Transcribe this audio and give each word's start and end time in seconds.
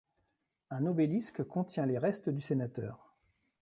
Un 0.71 0.87
obélisque 0.87 1.43
contient 1.43 1.85
les 1.85 1.99
restes 1.99 2.29
du 2.29 2.41
sénateur. 2.41 3.13